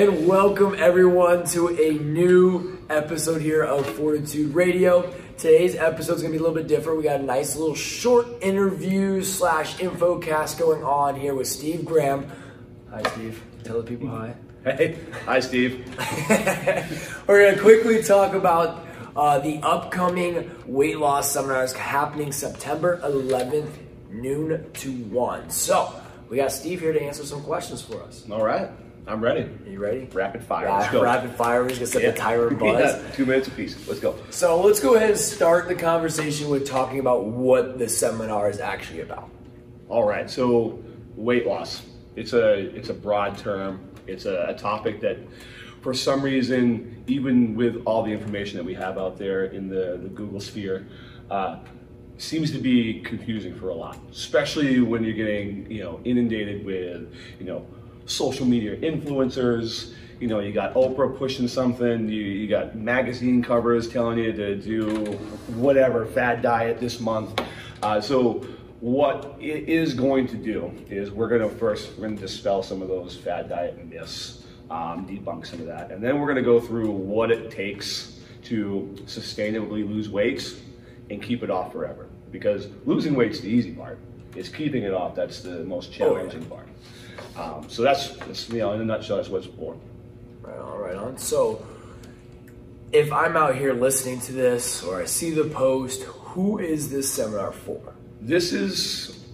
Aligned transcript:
and 0.00 0.26
welcome 0.26 0.74
everyone 0.78 1.44
to 1.44 1.68
a 1.78 1.92
new 2.02 2.78
episode 2.88 3.42
here 3.42 3.62
of 3.62 3.84
Fortitude 3.84 4.54
Radio. 4.54 5.12
Today's 5.36 5.76
episode 5.76 6.14
is 6.14 6.22
going 6.22 6.32
to 6.32 6.38
be 6.38 6.42
a 6.42 6.48
little 6.48 6.56
bit 6.56 6.68
different. 6.68 6.96
We 6.96 7.04
got 7.04 7.20
a 7.20 7.22
nice 7.22 7.54
little 7.54 7.74
short 7.74 8.26
interview 8.40 9.22
slash 9.22 9.76
infocast 9.76 10.58
going 10.58 10.82
on 10.82 11.16
here 11.16 11.34
with 11.34 11.48
Steve 11.48 11.84
Graham. 11.84 12.26
Hi, 12.88 13.02
Steve. 13.10 13.42
Tell 13.62 13.82
the 13.82 13.82
people 13.82 14.08
hi. 14.08 14.34
Hey, 14.64 14.96
hi, 15.26 15.38
Steve. 15.40 15.86
We're 17.28 17.42
going 17.44 17.56
to 17.56 17.60
quickly 17.60 18.02
talk 18.02 18.32
about 18.32 18.86
uh, 19.14 19.40
the 19.40 19.58
upcoming 19.62 20.50
weight 20.64 20.98
loss 20.98 21.30
seminars 21.30 21.74
happening 21.74 22.32
September 22.32 22.98
11th, 23.04 23.72
noon 24.08 24.64
to 24.72 24.92
1. 24.92 25.50
So, 25.50 25.92
we 26.30 26.38
got 26.38 26.52
Steve 26.52 26.80
here 26.80 26.94
to 26.94 27.02
answer 27.02 27.26
some 27.26 27.42
questions 27.42 27.82
for 27.82 28.02
us. 28.02 28.24
All 28.30 28.42
right, 28.42 28.70
I'm 29.10 29.20
ready. 29.20 29.42
Are 29.42 29.68
you 29.68 29.80
ready? 29.80 30.08
Rapid 30.12 30.44
fire. 30.44 30.66
Ra- 30.66 30.78
Let's 30.78 30.92
go. 30.92 31.02
Rapid 31.02 31.32
fire. 31.32 31.62
We're 31.64 31.70
just 31.70 31.92
going 31.92 32.04
to 32.04 32.10
set 32.10 32.14
the 32.14 32.20
timer 32.20 32.50
buzz. 32.54 33.02
Yeah, 33.02 33.10
two 33.10 33.26
minutes 33.26 33.48
apiece. 33.48 33.88
Let's 33.88 33.98
go. 33.98 34.16
So 34.30 34.60
let's 34.60 34.78
go 34.78 34.94
ahead 34.94 35.10
and 35.10 35.18
start 35.18 35.66
the 35.66 35.74
conversation 35.74 36.48
with 36.48 36.64
talking 36.64 37.00
about 37.00 37.24
what 37.24 37.78
the 37.80 37.88
seminar 37.88 38.48
is 38.48 38.60
actually 38.60 39.00
about. 39.00 39.28
All 39.88 40.04
right. 40.04 40.30
So, 40.30 40.80
weight 41.16 41.44
loss. 41.44 41.82
It's 42.14 42.34
a 42.34 42.52
it's 42.76 42.88
a 42.88 42.94
broad 42.94 43.36
term. 43.36 43.80
It's 44.06 44.26
a, 44.26 44.46
a 44.50 44.54
topic 44.54 45.00
that, 45.00 45.18
for 45.82 45.92
some 45.92 46.22
reason, 46.22 47.02
even 47.08 47.56
with 47.56 47.82
all 47.86 48.04
the 48.04 48.12
information 48.12 48.58
that 48.58 48.64
we 48.64 48.74
have 48.74 48.96
out 48.96 49.18
there 49.18 49.46
in 49.46 49.68
the, 49.68 49.98
the 50.00 50.08
Google 50.08 50.40
sphere, 50.40 50.86
uh, 51.30 51.58
seems 52.16 52.52
to 52.52 52.58
be 52.58 53.00
confusing 53.00 53.58
for 53.58 53.70
a 53.70 53.74
lot. 53.74 53.98
Especially 54.12 54.78
when 54.80 55.02
you're 55.02 55.14
getting 55.14 55.68
you 55.68 55.82
know 55.82 56.00
inundated 56.04 56.64
with 56.64 57.12
you 57.40 57.46
know 57.46 57.66
social 58.06 58.46
media 58.46 58.76
influencers. 58.76 59.94
You 60.18 60.28
know, 60.28 60.40
you 60.40 60.52
got 60.52 60.74
Oprah 60.74 61.16
pushing 61.16 61.48
something. 61.48 62.08
You, 62.08 62.22
you 62.22 62.48
got 62.48 62.74
magazine 62.74 63.42
covers 63.42 63.88
telling 63.88 64.18
you 64.18 64.32
to 64.32 64.56
do 64.56 65.06
whatever 65.56 66.06
fad 66.06 66.42
diet 66.42 66.78
this 66.78 67.00
month. 67.00 67.40
Uh, 67.82 68.00
so 68.00 68.46
what 68.80 69.36
it 69.38 69.68
is 69.68 69.94
going 69.94 70.26
to 70.26 70.36
do 70.36 70.72
is 70.88 71.10
we're 71.10 71.28
going 71.28 71.42
to 71.42 71.48
first 71.56 71.90
we're 71.92 72.06
going 72.06 72.16
to 72.16 72.22
dispel 72.22 72.62
some 72.62 72.82
of 72.82 72.88
those 72.88 73.16
fad 73.16 73.48
diet 73.48 73.82
myths, 73.86 74.44
um, 74.70 75.06
debunk 75.06 75.46
some 75.46 75.60
of 75.60 75.66
that, 75.66 75.90
and 75.90 76.02
then 76.02 76.18
we're 76.18 76.26
going 76.26 76.36
to 76.36 76.42
go 76.42 76.60
through 76.60 76.90
what 76.90 77.30
it 77.30 77.50
takes 77.50 78.20
to 78.44 78.94
sustainably 79.04 79.86
lose 79.86 80.08
weight 80.08 80.54
and 81.10 81.22
keep 81.22 81.42
it 81.42 81.50
off 81.50 81.72
forever. 81.72 82.08
Because 82.30 82.68
losing 82.86 83.14
weight's 83.14 83.40
the 83.40 83.48
easy 83.48 83.72
part. 83.72 83.98
It's 84.34 84.48
keeping 84.48 84.84
it 84.84 84.94
off 84.94 85.14
that's 85.14 85.40
the 85.40 85.64
most 85.64 85.92
challenging 85.92 86.44
part. 86.46 86.68
Um, 87.36 87.68
so 87.68 87.82
that's, 87.82 88.16
that's 88.18 88.48
you 88.48 88.58
know 88.58 88.72
in 88.72 88.80
a 88.80 88.84
nutshell 88.84 89.16
that's 89.16 89.28
what 89.28 89.44
it's 89.44 89.54
for. 89.56 89.76
Right 90.42 90.58
on, 90.58 90.78
right 90.78 90.96
on. 90.96 91.18
So 91.18 91.64
if 92.92 93.12
I'm 93.12 93.36
out 93.36 93.56
here 93.56 93.72
listening 93.72 94.20
to 94.22 94.32
this 94.32 94.82
or 94.82 95.00
I 95.00 95.04
see 95.04 95.30
the 95.30 95.44
post, 95.44 96.02
who 96.02 96.58
is 96.58 96.90
this 96.90 97.10
seminar 97.12 97.52
for? 97.52 97.80
This 98.20 98.52
is 98.52 99.24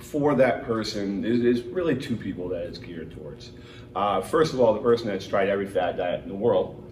for 0.00 0.34
that 0.34 0.64
person. 0.64 1.22
There's 1.22 1.62
really 1.62 1.96
two 1.96 2.16
people 2.16 2.48
that 2.50 2.62
it's 2.62 2.78
geared 2.78 3.12
towards. 3.12 3.52
Uh, 3.94 4.20
first 4.20 4.52
of 4.52 4.60
all, 4.60 4.74
the 4.74 4.80
person 4.80 5.08
that's 5.08 5.26
tried 5.26 5.48
every 5.48 5.66
fad 5.66 5.96
diet 5.96 6.22
in 6.22 6.28
the 6.28 6.34
world. 6.34 6.82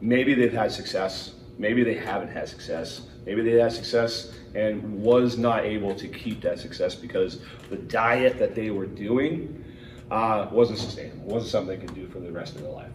Maybe 0.00 0.34
they've 0.34 0.52
had 0.52 0.72
success. 0.72 1.34
Maybe 1.58 1.82
they 1.84 1.94
haven't 1.94 2.28
had 2.28 2.48
success. 2.48 3.02
Maybe 3.24 3.42
they 3.42 3.52
had 3.52 3.72
success 3.72 4.32
and 4.54 5.02
was 5.02 5.38
not 5.38 5.64
able 5.64 5.94
to 5.94 6.08
keep 6.08 6.40
that 6.42 6.58
success 6.58 6.94
because 6.94 7.40
the 7.70 7.76
diet 7.76 8.38
that 8.38 8.54
they 8.54 8.70
were 8.70 8.86
doing 8.86 9.64
uh, 10.10 10.48
wasn't 10.50 10.78
sustainable. 10.78 11.24
wasn't 11.24 11.50
something 11.50 11.78
they 11.78 11.86
could 11.86 11.94
do 11.94 12.06
for 12.08 12.20
the 12.20 12.30
rest 12.30 12.54
of 12.54 12.62
their 12.62 12.70
life. 12.70 12.90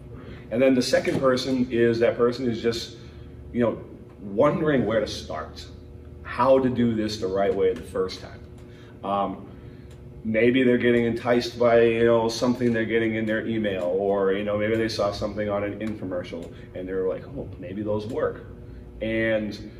And 0.50 0.62
then 0.62 0.74
the 0.74 0.82
second 0.82 1.18
person 1.20 1.66
is 1.70 1.98
that 1.98 2.16
person 2.16 2.48
is 2.48 2.62
just, 2.62 2.96
you 3.52 3.60
know, 3.60 3.82
wondering 4.20 4.86
where 4.86 5.00
to 5.00 5.06
start 5.06 5.66
how 6.22 6.58
to 6.58 6.68
do 6.68 6.94
this 6.94 7.18
the 7.18 7.26
right 7.26 7.54
way 7.54 7.72
the 7.72 7.82
first 7.82 8.20
time. 8.20 8.40
Um, 9.02 9.48
maybe 10.24 10.62
they're 10.62 10.78
getting 10.78 11.04
enticed 11.04 11.58
by 11.58 11.80
you 11.82 12.04
know 12.04 12.28
something 12.28 12.72
they're 12.72 12.84
getting 12.84 13.14
in 13.14 13.24
their 13.24 13.46
email, 13.46 13.84
or 13.84 14.32
you 14.32 14.44
know 14.44 14.58
maybe 14.58 14.76
they 14.76 14.88
saw 14.88 15.10
something 15.10 15.48
on 15.48 15.64
an 15.64 15.78
infomercial 15.78 16.52
and 16.74 16.86
they're 16.86 17.08
like, 17.08 17.26
oh, 17.28 17.48
maybe 17.58 17.82
those 17.82 18.06
work, 18.06 18.46
and 19.00 19.70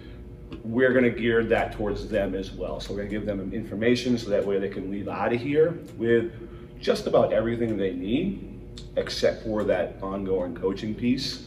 we're 0.69 0.93
going 0.93 1.05
to 1.05 1.11
gear 1.11 1.43
that 1.45 1.73
towards 1.73 2.09
them 2.09 2.35
as 2.35 2.53
well. 2.53 2.79
So 2.79 2.91
we're 2.91 2.99
going 2.99 3.09
to 3.09 3.17
give 3.17 3.27
them 3.27 3.53
information 3.55 4.19
so 4.19 4.29
that 4.29 4.45
way 4.45 4.59
they 4.59 4.69
can 4.69 4.91
leave 4.91 5.09
out 5.09 5.33
of 5.33 5.41
here 5.41 5.79
with 5.97 6.31
just 6.79 7.07
about 7.07 7.33
everything 7.33 7.79
they 7.79 7.95
need, 7.95 8.61
except 8.97 9.45
for 9.45 9.65
that 9.65 9.97
ongoing 10.03 10.55
coaching 10.55 10.95
piece 10.95 11.47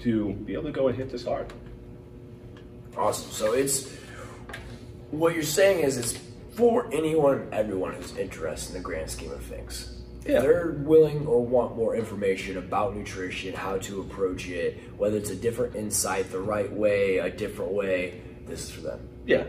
to 0.00 0.34
be 0.34 0.52
able 0.52 0.64
to 0.64 0.70
go 0.70 0.88
and 0.88 0.96
hit 0.96 1.10
this 1.10 1.24
hard. 1.24 1.50
Awesome. 2.94 3.30
So 3.30 3.52
it's 3.54 3.90
what 5.12 5.32
you're 5.34 5.42
saying 5.44 5.82
is 5.82 5.96
it's 5.96 6.18
for 6.52 6.92
anyone 6.92 7.38
and 7.40 7.54
everyone 7.54 7.94
who's 7.94 8.14
interested 8.18 8.76
in 8.76 8.82
the 8.82 8.84
grand 8.84 9.08
scheme 9.08 9.32
of 9.32 9.42
things. 9.42 9.94
If 10.24 10.32
Yeah. 10.32 10.40
they're 10.40 10.72
willing 10.80 11.26
or 11.26 11.42
want 11.42 11.74
more 11.74 11.96
information 11.96 12.58
about 12.58 12.94
nutrition, 12.94 13.54
how 13.54 13.78
to 13.78 14.02
approach 14.02 14.46
it, 14.50 14.76
whether 14.98 15.16
it's 15.16 15.30
a 15.30 15.36
different 15.36 15.74
insight, 15.74 16.30
the 16.30 16.40
right 16.40 16.70
way, 16.70 17.16
a 17.18 17.30
different 17.30 17.72
way, 17.72 18.20
this 18.48 18.64
is 18.64 18.70
for 18.70 18.80
them. 18.80 19.00
Yeah. 19.26 19.44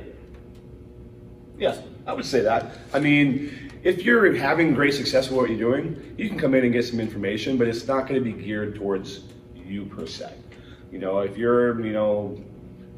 Yes, 1.57 1.81
I 2.05 2.13
would 2.13 2.25
say 2.25 2.41
that. 2.41 2.71
I 2.93 2.99
mean, 2.99 3.71
if 3.83 4.03
you're 4.03 4.33
having 4.35 4.73
great 4.73 4.93
success 4.93 5.29
with 5.29 5.37
what 5.37 5.49
you're 5.49 5.59
doing, 5.59 6.15
you 6.17 6.29
can 6.29 6.37
come 6.37 6.53
in 6.53 6.63
and 6.63 6.73
get 6.73 6.85
some 6.85 6.99
information, 6.99 7.57
but 7.57 7.67
it's 7.67 7.87
not 7.87 8.07
going 8.07 8.15
to 8.15 8.21
be 8.21 8.33
geared 8.33 8.75
towards 8.75 9.23
you 9.55 9.85
per 9.85 10.05
se. 10.05 10.33
You 10.91 10.99
know, 10.99 11.19
if 11.19 11.37
you're, 11.37 11.79
you 11.85 11.93
know, 11.93 12.37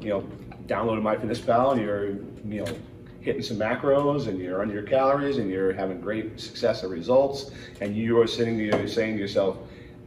you 0.00 0.08
know, 0.08 0.20
downloading 0.66 1.04
my 1.04 1.16
MyFitnessPal 1.16 1.72
and 1.72 1.80
you're, 1.80 2.06
you 2.08 2.64
know, 2.64 2.76
hitting 3.20 3.42
some 3.42 3.56
macros 3.56 4.26
and 4.26 4.38
you're 4.38 4.60
under 4.62 4.74
your 4.74 4.82
calories 4.82 5.38
and 5.38 5.48
you're 5.50 5.72
having 5.72 6.00
great 6.00 6.40
success 6.40 6.82
and 6.82 6.90
results, 6.90 7.50
and 7.80 7.96
you 7.96 8.20
are 8.20 8.26
sitting 8.26 8.58
there 8.58 8.88
saying 8.88 9.14
to 9.14 9.20
yourself, 9.20 9.58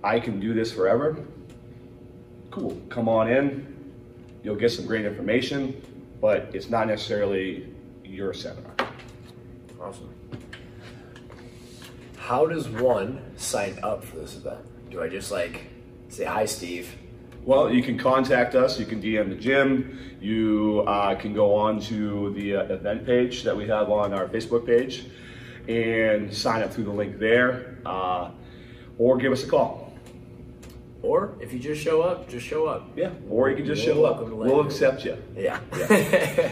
"I 0.03 0.19
can 0.19 0.39
do 0.39 0.53
this 0.53 0.71
forever." 0.71 1.17
Cool, 2.51 2.81
come 2.89 3.07
on 3.07 3.29
in. 3.29 3.74
You'll 4.45 4.55
get 4.55 4.71
some 4.71 4.85
great 4.85 5.05
information, 5.05 5.81
but 6.21 6.51
it's 6.53 6.69
not 6.69 6.85
necessarily 6.85 7.67
your 8.03 8.31
seminar. 8.31 8.75
Awesome. 9.81 10.13
How 12.15 12.45
does 12.45 12.69
one 12.69 13.19
sign 13.37 13.79
up 13.81 14.03
for 14.03 14.17
this 14.17 14.35
event? 14.35 14.59
Do 14.91 15.01
I 15.01 15.09
just 15.09 15.31
like 15.31 15.63
say 16.09 16.25
hi, 16.25 16.45
Steve? 16.45 16.95
Well, 17.43 17.73
you 17.73 17.81
can 17.81 17.97
contact 17.97 18.53
us. 18.53 18.79
You 18.79 18.85
can 18.85 19.01
DM 19.01 19.29
the 19.29 19.35
gym. 19.35 20.15
You 20.21 20.83
uh, 20.85 21.15
can 21.15 21.33
go 21.33 21.55
on 21.55 21.79
to 21.81 22.31
the 22.35 22.57
uh, 22.57 22.63
event 22.65 23.03
page 23.03 23.41
that 23.45 23.57
we 23.57 23.67
have 23.67 23.89
on 23.89 24.13
our 24.13 24.27
Facebook 24.27 24.67
page 24.67 25.05
and 25.67 26.31
sign 26.31 26.61
up 26.61 26.71
through 26.71 26.83
the 26.83 26.91
link 26.91 27.17
there, 27.17 27.79
uh, 27.83 28.29
or 28.99 29.17
give 29.17 29.31
us 29.31 29.43
a 29.43 29.47
call. 29.47 29.84
Or 31.05 31.35
if 31.39 31.53
you 31.53 31.59
just 31.59 31.83
show 31.83 32.01
up, 32.01 32.27
just 32.27 32.47
show 32.47 32.65
up. 32.65 32.89
Yeah, 32.95 33.11
or 33.29 33.49
you 33.49 33.55
can 33.55 33.65
just 33.65 33.85
You're 33.85 33.93
show 33.93 34.05
up. 34.05 34.27
We'll 34.27 34.61
accept 34.61 35.05
you. 35.05 35.15
Yeah. 35.35 35.59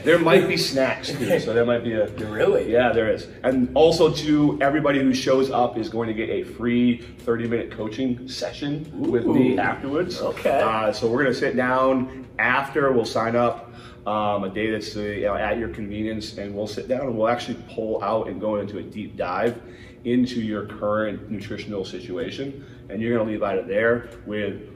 There 0.03 0.19
might 0.19 0.47
be 0.47 0.57
snacks 0.57 1.11
too, 1.11 1.39
so 1.39 1.53
there 1.53 1.65
might 1.65 1.83
be 1.83 1.93
a 1.93 2.07
Really? 2.33 2.71
Yeah, 2.71 2.93
there 2.93 3.11
is. 3.11 3.27
And 3.43 3.69
also, 3.73 4.13
to 4.13 4.59
everybody 4.61 4.99
who 4.99 5.11
shows 5.13 5.49
up 5.49 5.77
is 5.77 5.89
going 5.89 6.07
to 6.07 6.13
get 6.13 6.29
a 6.29 6.43
free 6.43 6.99
30-minute 7.25 7.71
coaching 7.71 8.27
session 8.27 8.89
with 8.93 9.25
me 9.25 9.57
afterwards. 9.57 10.21
Okay. 10.21 10.61
Uh, 10.61 10.91
so 10.93 11.07
we're 11.07 11.23
going 11.23 11.33
to 11.33 11.39
sit 11.39 11.55
down 11.55 12.27
after. 12.37 12.91
We'll 12.91 13.05
sign 13.05 13.35
up 13.35 13.73
um, 14.05 14.43
a 14.43 14.49
day 14.49 14.69
that's 14.71 14.95
uh, 14.95 15.01
you 15.01 15.21
know, 15.21 15.35
at 15.35 15.57
your 15.57 15.69
convenience, 15.69 16.37
and 16.37 16.53
we'll 16.55 16.67
sit 16.67 16.87
down 16.87 17.01
and 17.01 17.17
we'll 17.17 17.29
actually 17.29 17.57
pull 17.69 18.03
out 18.03 18.27
and 18.27 18.39
go 18.41 18.57
into 18.57 18.77
a 18.79 18.83
deep 18.83 19.15
dive 19.15 19.61
into 20.03 20.41
your 20.41 20.65
current 20.65 21.31
nutritional 21.31 21.85
situation, 21.85 22.65
and 22.89 23.01
you're 23.01 23.15
going 23.15 23.25
to 23.25 23.31
leave 23.31 23.43
out 23.43 23.57
of 23.57 23.67
there 23.67 24.09
with 24.25 24.69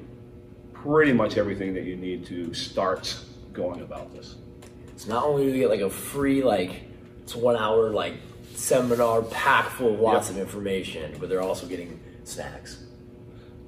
pretty 0.74 1.12
much 1.12 1.38
everything 1.38 1.74
that 1.74 1.84
you 1.84 1.96
need 1.98 2.26
to 2.26 2.54
start 2.54 3.18
going 3.52 3.82
about 3.82 4.14
this. 4.14 4.36
So 4.96 5.10
not 5.10 5.26
only 5.26 5.46
do 5.46 5.52
you 5.52 5.58
get 5.60 5.70
like 5.70 5.82
a 5.82 5.90
free 5.90 6.42
like 6.44 6.84
it's 7.24 7.36
one 7.36 7.56
hour 7.58 7.90
like 7.90 8.14
seminar 8.56 9.22
packed 9.24 9.74
full 9.74 9.94
of 9.96 10.00
lots 10.00 10.30
Yep. 10.30 10.38
of 10.38 10.42
information, 10.48 11.16
but 11.20 11.28
they're 11.30 11.42
also 11.42 11.68
getting 11.68 12.00
snacks. 12.24 12.84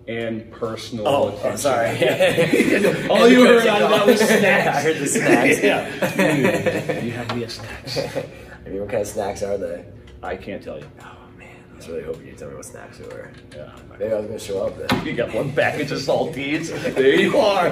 And 0.09 0.51
personal 0.51 1.07
Oh, 1.07 1.27
attention. 1.29 1.51
I'm 1.51 1.57
sorry. 1.57 1.89
All 3.09 3.27
you 3.29 3.45
heard 3.45 3.67
out 3.67 3.83
of 3.83 3.89
that 3.91 4.07
was 4.07 4.19
snacks. 4.19 4.77
I 4.77 4.81
heard 4.81 4.97
the 4.97 5.07
snacks. 5.07 5.63
yeah. 5.63 7.01
you 7.03 7.11
have 7.11 7.35
me 7.35 7.43
a 7.43 7.49
snacks. 7.49 7.97
I 7.99 8.69
mean, 8.69 8.79
what 8.81 8.89
kind 8.89 9.01
of 9.01 9.07
snacks 9.07 9.43
are 9.43 9.57
they? 9.57 9.85
I 10.23 10.35
can't 10.35 10.63
tell 10.63 10.79
you. 10.79 10.87
Oh 11.01 11.15
man, 11.37 11.55
I 11.71 11.75
was 11.75 11.87
really 11.87 12.03
hoping 12.03 12.25
you'd 12.25 12.37
tell 12.39 12.49
me 12.49 12.55
what 12.55 12.65
snacks 12.65 12.97
they 12.97 13.05
were. 13.05 13.31
Yeah. 13.55 13.71
Maybe 13.99 14.11
I 14.11 14.17
was 14.17 14.25
gonna 14.25 14.39
show 14.39 14.65
up 14.65 14.87
then. 14.87 15.05
You 15.05 15.13
got 15.13 15.31
one 15.33 15.51
package 15.53 15.91
of 15.91 15.99
saltines. 15.99 16.69
There 16.95 17.15
you 17.15 17.37
are. 17.37 17.67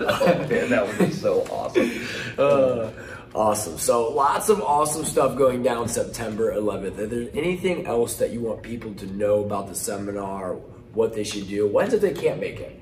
oh 0.00 0.48
man, 0.48 0.70
that 0.70 0.86
would 0.86 0.98
be 0.98 1.12
so 1.12 1.42
awesome. 1.50 1.90
Uh, 2.38 2.90
awesome. 3.34 3.78
So 3.78 4.12
lots 4.12 4.48
of 4.48 4.62
awesome 4.62 5.04
stuff 5.04 5.36
going 5.36 5.62
down 5.62 5.88
September 5.88 6.54
11th. 6.54 6.98
Is 6.98 7.10
there 7.10 7.28
anything 7.34 7.86
else 7.86 8.16
that 8.16 8.30
you 8.30 8.40
want 8.40 8.62
people 8.62 8.94
to 8.94 9.06
know 9.06 9.44
about 9.44 9.68
the 9.68 9.74
seminar? 9.74 10.58
what 10.94 11.12
they 11.12 11.24
should 11.24 11.48
do. 11.48 11.66
What 11.66 11.92
if 11.92 12.00
they 12.00 12.12
can't 12.12 12.40
make 12.40 12.60
it? 12.60 12.80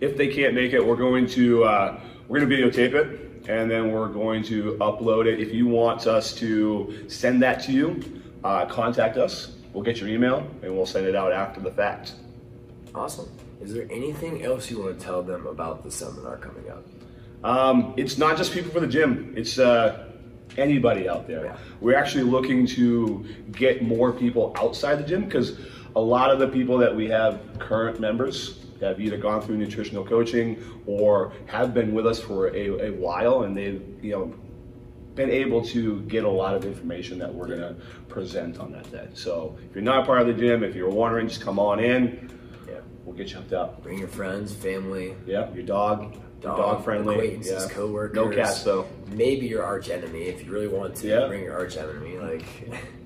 If 0.00 0.16
they 0.16 0.28
can't 0.28 0.54
make 0.54 0.72
it, 0.72 0.84
we're 0.84 0.96
going 0.96 1.26
to 1.28 1.64
uh, 1.64 2.00
we're 2.28 2.40
going 2.40 2.50
to 2.50 2.56
videotape 2.56 2.94
it, 2.94 3.48
and 3.50 3.70
then 3.70 3.90
we're 3.90 4.08
going 4.08 4.42
to 4.44 4.76
upload 4.80 5.26
it. 5.26 5.40
If 5.40 5.52
you 5.52 5.66
want 5.66 6.06
us 6.06 6.32
to 6.36 7.04
send 7.08 7.42
that 7.42 7.62
to 7.64 7.72
you, 7.72 8.22
uh, 8.44 8.66
contact 8.66 9.16
us. 9.16 9.56
We'll 9.72 9.84
get 9.84 10.00
your 10.00 10.08
email, 10.08 10.38
and 10.62 10.74
we'll 10.74 10.86
send 10.86 11.06
it 11.06 11.14
out 11.14 11.32
after 11.32 11.60
the 11.60 11.70
fact. 11.70 12.14
Awesome. 12.94 13.28
Is 13.60 13.74
there 13.74 13.86
anything 13.90 14.42
else 14.42 14.70
you 14.70 14.80
want 14.82 14.98
to 14.98 15.04
tell 15.04 15.22
them 15.22 15.46
about 15.46 15.82
the 15.82 15.90
seminar 15.90 16.38
coming 16.38 16.70
up? 16.70 16.84
Um, 17.42 17.94
it's 17.96 18.18
not 18.18 18.36
just 18.36 18.52
people 18.52 18.70
for 18.70 18.80
the 18.80 18.86
gym. 18.86 19.34
It's 19.36 19.58
uh, 19.58 20.06
anybody 20.56 21.08
out 21.08 21.26
there. 21.26 21.46
Yeah. 21.46 21.56
We're 21.80 21.96
actually 21.96 22.24
looking 22.24 22.66
to 22.68 23.24
get 23.52 23.82
more 23.82 24.12
people 24.12 24.54
outside 24.56 24.96
the 24.96 25.04
gym 25.04 25.24
because 25.24 25.58
a 25.96 26.00
lot 26.00 26.30
of 26.30 26.38
the 26.38 26.48
people 26.48 26.78
that 26.78 26.94
we 26.94 27.08
have 27.08 27.40
current 27.58 28.00
members 28.00 28.64
have 28.80 29.00
either 29.00 29.16
gone 29.16 29.42
through 29.42 29.56
nutritional 29.58 30.04
coaching 30.04 30.62
or 30.86 31.32
have 31.46 31.74
been 31.74 31.92
with 31.92 32.06
us 32.06 32.20
for 32.20 32.48
a, 32.48 32.88
a 32.88 32.92
while 32.92 33.42
and 33.42 33.56
they've 33.56 33.82
you 34.02 34.12
know 34.12 34.34
been 35.14 35.30
able 35.30 35.62
to 35.62 36.00
get 36.02 36.24
a 36.24 36.28
lot 36.28 36.54
of 36.54 36.64
information 36.64 37.18
that 37.18 37.34
we're 37.34 37.48
going 37.48 37.60
to 37.60 37.74
present 38.08 38.58
on 38.58 38.72
that 38.72 38.90
day. 38.90 39.08
So 39.12 39.58
if 39.68 39.74
you're 39.74 39.82
not 39.82 40.06
part 40.06 40.20
of 40.20 40.28
the 40.28 40.32
gym, 40.32 40.62
if 40.62 40.74
you're 40.74 40.88
wondering, 40.88 41.28
just 41.28 41.40
come 41.40 41.58
on 41.58 41.80
in. 41.80 42.30
Yeah. 42.66 42.78
We'll 43.04 43.16
get 43.16 43.30
you 43.30 43.36
hooked 43.36 43.52
up. 43.52 43.82
Bring 43.82 43.98
your 43.98 44.08
friends, 44.08 44.54
family, 44.54 45.16
Yeah, 45.26 45.52
your 45.52 45.64
dog, 45.64 46.16
dog, 46.40 46.56
dog 46.56 46.84
friendly. 46.84 47.14
acquaintances, 47.16 47.66
Yeah. 47.68 47.74
coworkers. 47.74 48.14
No 48.16 48.28
cats 48.30 48.62
though. 48.62 48.86
Maybe 49.12 49.46
your 49.46 49.64
arch 49.64 49.90
enemy 49.90 50.24
if 50.24 50.44
you 50.44 50.50
really 50.52 50.68
want 50.68 50.94
to. 50.96 51.08
Yeah. 51.08 51.26
Bring 51.26 51.44
your 51.44 51.54
arch 51.54 51.76
enemy. 51.76 52.16
Like 52.18 52.44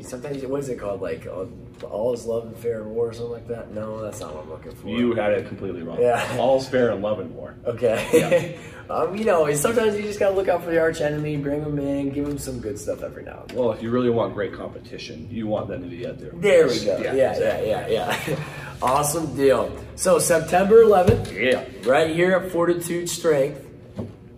sometimes, 0.00 0.42
what 0.44 0.60
is 0.60 0.68
it 0.68 0.78
called? 0.78 1.02
Like 1.02 1.26
all, 1.26 1.48
all 1.90 2.12
is 2.14 2.24
love 2.24 2.46
and 2.46 2.56
fair 2.56 2.80
and 2.82 2.90
war 2.90 3.08
or 3.08 3.12
something 3.12 3.32
like 3.32 3.48
that. 3.48 3.72
No, 3.72 4.00
that's 4.00 4.20
not 4.20 4.34
what 4.34 4.44
I'm 4.44 4.50
looking 4.50 4.72
for. 4.72 4.88
You 4.88 5.14
had 5.14 5.32
it 5.32 5.46
completely 5.48 5.82
wrong. 5.82 6.00
Yeah. 6.00 6.36
All's 6.38 6.68
fair 6.68 6.90
in 6.92 7.02
love 7.02 7.18
and 7.20 7.34
war. 7.34 7.54
Okay. 7.66 8.58
um, 8.90 9.14
you 9.16 9.24
know, 9.24 9.52
sometimes 9.54 9.96
you 9.96 10.02
just 10.02 10.18
gotta 10.18 10.34
look 10.34 10.48
out 10.48 10.62
for 10.64 10.70
the 10.70 10.80
arch 10.80 11.00
enemy, 11.00 11.36
bring 11.36 11.62
them 11.62 11.78
in, 11.78 12.10
give 12.10 12.26
them 12.26 12.38
some 12.38 12.60
good 12.60 12.78
stuff 12.78 13.02
every 13.02 13.24
now 13.24 13.40
and 13.40 13.50
then. 13.50 13.58
Well, 13.58 13.72
if 13.72 13.82
you 13.82 13.90
really 13.90 14.10
want 14.10 14.34
great 14.34 14.54
competition, 14.54 15.28
you 15.30 15.46
want 15.46 15.68
them 15.68 15.82
to 15.82 15.88
be 15.88 16.06
out 16.06 16.18
there. 16.18 16.30
There 16.32 16.68
we 16.68 16.84
go. 16.84 16.98
Yeah, 16.98 17.12
yeah, 17.14 17.32
exactly. 17.32 17.68
yeah, 17.68 17.86
yeah. 17.88 18.44
awesome 18.82 19.34
deal. 19.36 19.76
So 19.96 20.18
September 20.18 20.82
11th, 20.84 21.32
Yeah. 21.32 21.64
right 21.88 22.14
here 22.14 22.32
at 22.32 22.50
Fortitude 22.50 23.08
Strength, 23.08 23.66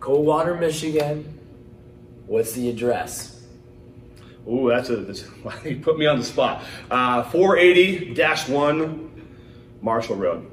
Coldwater, 0.01 0.55
Michigan. 0.55 1.31
What's 2.27 2.53
the 2.53 2.71
address? 2.71 3.34
Ooh, 4.49 4.69
that's 4.69 4.91
a 4.91 4.97
that's, 4.97 5.25
you 5.65 5.77
put 5.81 5.99
me 5.99 6.07
on 6.07 6.19
the 6.19 6.25
spot. 6.25 6.63
Uh, 6.91 7.23
480-1 7.25 9.09
Marshall 9.81 10.17
Road. 10.17 10.51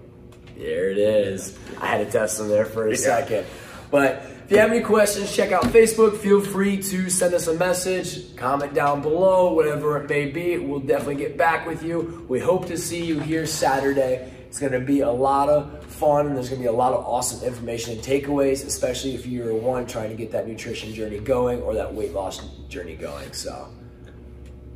There 0.58 0.92
it 0.92 0.98
is. 0.98 1.58
I 1.80 1.88
had 1.88 2.06
to 2.06 2.12
test 2.12 2.38
them 2.38 2.48
there 2.48 2.66
for 2.66 2.88
a 2.88 2.92
Yeah. 2.92 2.96
second. 2.96 3.46
But 3.90 4.24
if 4.46 4.52
you 4.52 4.58
have 4.58 4.72
any 4.72 4.82
questions, 4.82 5.34
check 5.36 5.52
out 5.52 5.64
Facebook. 5.66 6.18
Feel 6.18 6.40
free 6.42 6.82
to 6.84 7.10
send 7.10 7.34
us 7.34 7.48
a 7.48 7.54
message, 7.54 8.36
comment 8.36 8.74
down 8.74 9.02
below, 9.02 9.54
whatever 9.54 9.98
it 10.02 10.10
may 10.10 10.28
be. 10.28 10.58
We'll 10.58 10.80
definitely 10.80 11.16
get 11.16 11.38
back 11.38 11.66
with 11.66 11.84
you. 11.84 12.26
We 12.30 12.40
hope 12.40 12.68
to 12.68 12.78
see 12.78 13.04
you 13.04 13.20
here 13.20 13.46
Saturday. 13.46 14.32
It's 14.48 14.60
going 14.60 14.74
to 14.74 14.80
be 14.82 15.00
a 15.00 15.10
lot 15.10 15.50
of 15.50 15.84
fun, 15.86 16.28
and 16.28 16.36
there's 16.36 16.50
going 16.50 16.62
to 16.62 16.68
be 16.68 16.74
a 16.74 16.78
lot 16.78 16.94
of 16.94 17.06
awesome 17.06 17.46
information 17.48 17.94
and 17.94 18.02
takeaways, 18.02 18.66
especially 18.66 19.16
if 19.16 19.26
you're 19.26 19.54
one 19.56 19.88
trying 19.88 20.10
to 20.10 20.16
get 20.16 20.32
that 20.32 20.48
nutrition 20.48 20.94
journey 20.94 21.20
going 21.20 21.62
or 21.62 21.74
that 21.76 21.94
weight 21.94 22.14
loss 22.14 22.40
journey 22.68 22.96
going. 22.98 23.32
So, 23.32 23.70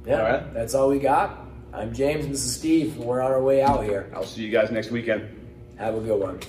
yeah, 0.06 0.18
All 0.18 0.24
right. 0.24 0.54
that's 0.54 0.74
all 0.74 0.90
we 0.90 1.00
got. 1.00 1.40
I'm 1.74 1.94
James, 1.94 2.25
and 2.25 2.34
this 2.34 2.46
is 2.46 2.56
Steve, 2.56 2.98
we're 2.98 3.22
on 3.22 3.31
our 3.31 3.42
way 3.42 3.62
out 3.62 3.84
here. 3.84 4.10
I'll 4.16 4.24
see 4.24 4.44
you 4.44 4.52
guys 4.52 4.72
next 4.72 4.92
weekend. 4.92 5.30
Have 5.78 5.96
a 5.96 6.00
good 6.00 6.19
one. 6.19 6.40